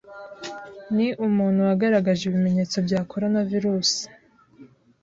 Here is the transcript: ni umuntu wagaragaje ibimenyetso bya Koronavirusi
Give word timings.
ni 0.95 1.07
umuntu 1.27 1.59
wagaragaje 1.67 2.21
ibimenyetso 2.25 2.77
bya 2.87 2.99
Koronavirusi 3.11 4.03